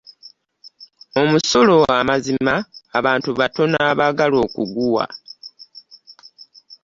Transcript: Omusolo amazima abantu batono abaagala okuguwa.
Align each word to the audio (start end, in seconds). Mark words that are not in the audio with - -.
Omusolo 1.21 1.75
amazima 1.99 2.55
abantu 2.97 3.29
batono 3.39 3.77
abaagala 3.91 4.35
okuguwa. 4.45 5.05